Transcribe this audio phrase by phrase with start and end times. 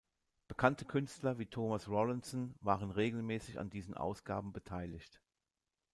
[0.47, 5.21] Bekannte Künstler wie Thomas Rowlandson waren regelmäßig an diesen Ausgaben beteiligt.